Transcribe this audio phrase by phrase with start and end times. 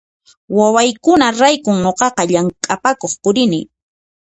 [0.57, 3.59] Wawaykunaraykun nuqaqa llamk'apakuq purini